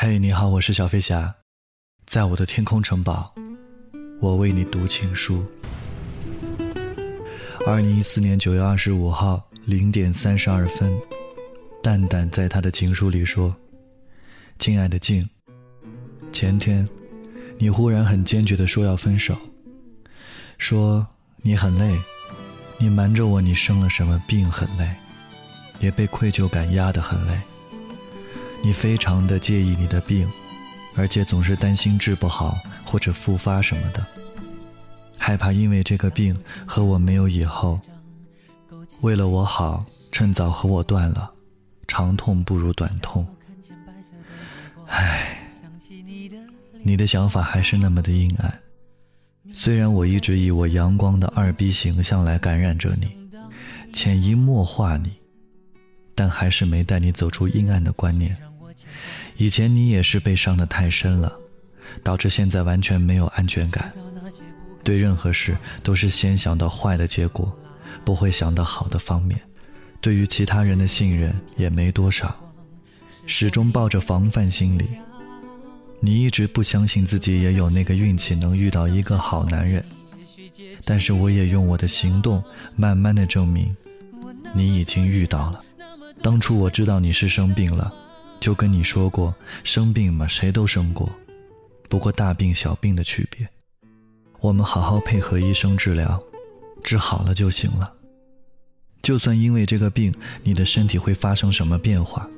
[0.00, 1.34] 嘿，你好，我是小飞侠，
[2.06, 3.34] 在我的天空城堡，
[4.20, 5.44] 我为你读情书。
[7.66, 10.88] 二零一四年九月二十五号零点三十二分，
[11.82, 13.52] 蛋蛋在他的情书里说
[14.60, 15.28] ：“亲爱的静，
[16.30, 16.88] 前天
[17.58, 19.36] 你忽然很坚决的说要分手，
[20.58, 21.04] 说
[21.38, 21.98] 你很累，
[22.78, 24.94] 你瞒着我你生了什么病很累，
[25.80, 27.36] 也被愧疚感压得很累。”
[28.62, 30.28] 你非常的介意你的病，
[30.94, 34.06] 而且总是担心治不好或者复发什么的，
[35.16, 36.36] 害怕因为这个病
[36.66, 37.80] 和我没有以后。
[39.00, 41.30] 为了我好，趁早和我断了，
[41.86, 43.24] 长痛不如短痛。
[44.86, 45.48] 唉，
[46.82, 48.60] 你的想法还是那么的阴暗。
[49.52, 53.16] 虽然我一直以我阳光的二逼形象来感染着你，
[53.92, 55.12] 潜移默化你，
[56.14, 58.36] 但还是没带你走出阴暗的观念。
[59.36, 61.32] 以前你也是被伤得太深了，
[62.02, 63.92] 导致现在完全没有安全感，
[64.82, 67.56] 对任何事都是先想到坏的结果，
[68.04, 69.40] 不会想到好的方面，
[70.00, 72.34] 对于其他人的信任也没多少，
[73.26, 74.88] 始终抱着防范心理。
[76.00, 79.84] 你一直不相信自己也有那个运气能遇到一个好男人，
[80.84, 82.42] 但是我也用我的行动
[82.76, 83.76] 慢慢的证明，
[84.54, 85.60] 你已经遇到了。
[86.22, 87.92] 当初我知道你是生病了。
[88.40, 91.10] 就跟你说过，生病嘛，谁都生过，
[91.88, 93.48] 不过大病小病的区别。
[94.40, 96.22] 我们好好配合医生治疗，
[96.82, 97.92] 治好了就行了。
[99.02, 102.28] 就算因为这个病，你的身体会发生什么变化，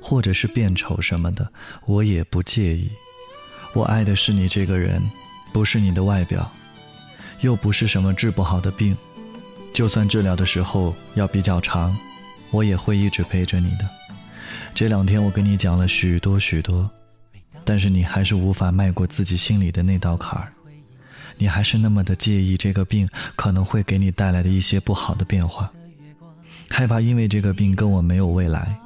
[0.00, 1.52] 或者是变丑什么的，
[1.86, 2.90] 我也不介意。
[3.74, 5.02] 我爱的是你这个人，
[5.52, 6.50] 不是你的外表，
[7.40, 8.96] 又不是什么治不好的病。
[9.72, 11.96] 就算治疗的时候要比较长，
[12.50, 14.01] 我也会一直陪着你的。
[14.74, 16.90] 这两天我跟你讲了许多许多，
[17.64, 20.52] 但是你还是无法迈过自己心里的那道坎儿，
[21.36, 25.70] 你还是那么的介意这个病可能会给你带来的一些不好的变化，
[26.68, 28.76] 害怕因为这个病跟我没有未来。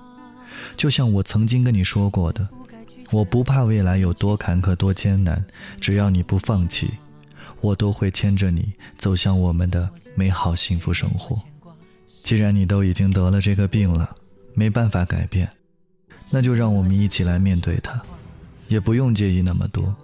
[0.76, 2.48] 就像我曾经跟你说过的，
[3.10, 5.44] 我不怕未来有多坎坷多艰难，
[5.80, 6.90] 只要你不放弃，
[7.60, 11.40] 我都会牵着你走向我们的美好幸福生活。
[12.22, 14.14] 既然你都已经得了这个病了，
[14.54, 15.48] 没办法改变。
[16.30, 18.00] 那就让我们一起来面对它，
[18.68, 19.94] 也不用介意那么多，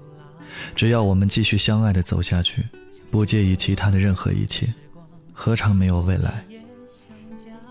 [0.74, 2.64] 只要我们继续相爱的走下去，
[3.10, 4.72] 不介意其他的任何一切，
[5.32, 6.44] 何尝没有未来？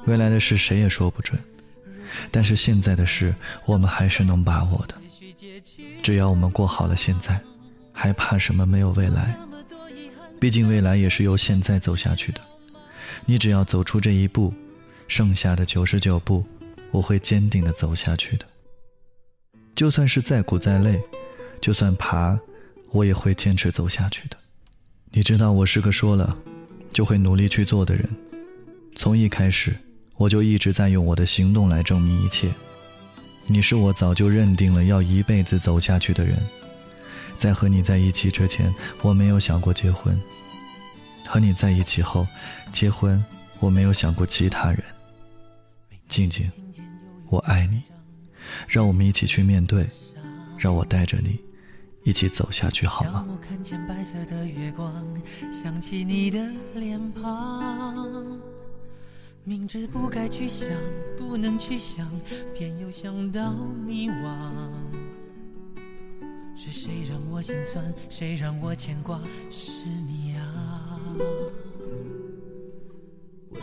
[0.06, 1.40] 未来的事谁也说不准，
[2.30, 3.34] 但是现在的事
[3.66, 4.96] 我们还是能把握的。
[6.04, 7.40] 只要我们过好了现在，
[7.94, 9.38] 还怕什么没有未来？
[10.40, 12.42] 毕竟未来也是由现在走下去的。
[13.26, 14.52] 你只要走出这一步，
[15.08, 16.44] 剩下的九十九步。
[16.92, 18.46] 我会坚定地走下去的，
[19.74, 21.02] 就算是再苦再累，
[21.62, 22.38] 就算爬，
[22.92, 24.38] 我也会坚持走下去的。
[25.12, 26.38] 你知道我是个说了
[26.92, 28.10] 就会努力去做的人，
[28.96, 29.76] 从一开始
[30.18, 32.50] 我就一直在用我的行动来证明一切。
[33.48, 36.38] 你是我早就认定了要一辈子走下去的人，
[37.38, 40.16] 在和你在一起之前，我没有想过结婚；
[41.26, 42.28] 和你在一起后，
[42.72, 43.24] 结婚
[43.60, 44.84] 我没有想过其他人。
[46.12, 46.52] 静静。
[47.30, 47.82] 我爱你，
[48.68, 49.88] 让我们一起去面对，
[50.58, 51.40] 让我带着你
[52.04, 53.26] 一起走下去，好吗？
[53.30, 54.94] 我看见白色的月光，
[55.54, 56.46] 想起你的
[56.76, 58.38] 脸庞。
[59.46, 60.70] 明知不该去想，
[61.18, 62.12] 不能去想，
[62.54, 63.54] 偏又想到
[63.88, 64.70] 迷惘。
[66.54, 67.92] 是谁让我心酸？
[68.10, 69.18] 谁让我牵挂？
[69.50, 71.00] 是你啊！